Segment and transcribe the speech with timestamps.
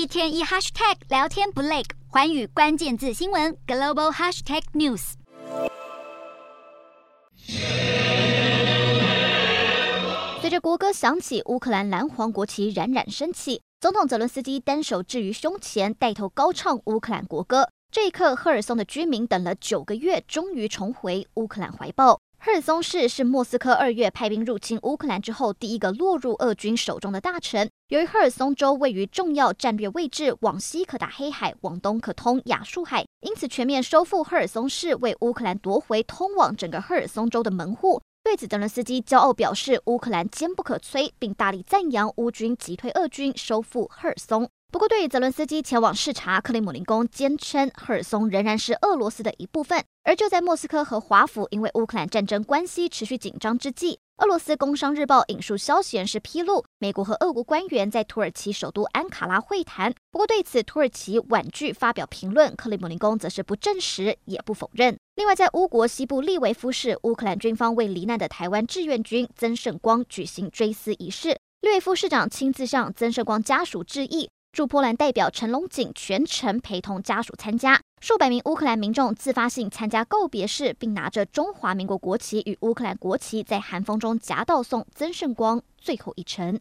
[0.00, 5.12] 一天一 hashtag 聊天不累，环宇关键字新闻 global hashtag news。
[10.40, 17.68] 随着国歌响起，乌克兰蓝黄国旗冉冉升起，总统泽伦斯基单手置于胸前，带头高唱乌克兰国歌。
[17.92, 22.20] 这一刻，赫尔松的居民等了九个月，终于重回乌克兰怀抱。
[22.38, 27.68] 赫尔松市是莫斯科二月派兵入侵乌克兰之后第一个落入俄军手中的大城。
[27.88, 38.00] 由于赫尔松州位于重要战略位置，往西可打黑海，往东可通亚速海，因此全面收复赫尔松市，为乌克兰夺回通往整个赫尔松州的门户。
[38.22, 49.84] 对此，泽伦斯基骄傲表示：“乌克兰坚不可摧，并大力赞扬乌军击退俄军，收复赫尔松。”不过，对于泽伦斯基前往视察，克里姆林宫坚称赫尔松仍然是俄罗斯的一部分。
[50.04, 59.92] 而就在莫斯科和华府因为乌克兰战争关系持续紧张之际，俄罗斯工商日报引述消息人士披露，美国和俄国官员在土耳其首都安卡拉会谈。
[60.12, 64.96] 不过，对此土耳其婉拒发表评论，克里姆林宫则是不证实也不否认。
[65.16, 71.30] 另外，在乌国西部利维夫市，乌克兰军方为罹难的台湾志愿军曾胜光举行追思仪式，
[71.60, 74.30] 利维夫市长亲自向曾胜光家属致意。
[74.52, 86.58] 驻波兰代表陈龙锦全程陪同家属参加，数百名乌克兰民众自发性参加告别式，并拿着中华民国国旗与乌克兰国旗，在寒风中夹道送曾圣光最后一程。